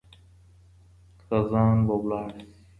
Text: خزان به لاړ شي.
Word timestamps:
خزان 1.25 1.77
به 1.87 1.95
لاړ 2.09 2.29
شي. 2.45 2.59